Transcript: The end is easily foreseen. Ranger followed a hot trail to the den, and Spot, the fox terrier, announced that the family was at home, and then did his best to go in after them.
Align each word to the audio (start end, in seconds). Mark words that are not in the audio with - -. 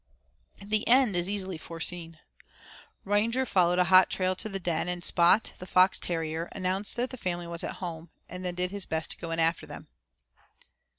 The 0.65 0.87
end 0.87 1.15
is 1.15 1.29
easily 1.29 1.59
foreseen. 1.59 2.17
Ranger 3.05 3.45
followed 3.45 3.77
a 3.77 3.83
hot 3.93 4.09
trail 4.09 4.35
to 4.37 4.49
the 4.49 4.59
den, 4.59 4.87
and 4.87 5.03
Spot, 5.03 5.53
the 5.59 5.67
fox 5.67 5.99
terrier, 5.99 6.49
announced 6.53 6.95
that 6.95 7.11
the 7.11 7.17
family 7.17 7.45
was 7.45 7.63
at 7.63 7.75
home, 7.75 8.09
and 8.27 8.43
then 8.43 8.55
did 8.55 8.71
his 8.71 8.87
best 8.87 9.11
to 9.11 9.17
go 9.19 9.29
in 9.29 9.37
after 9.37 9.67
them. 9.67 9.89